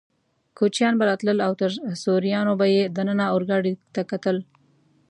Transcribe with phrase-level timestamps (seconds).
[0.57, 1.71] کوچنیان به راتلل او تر
[2.03, 4.37] سوریانو به یې دننه اورګاډي ته کتل.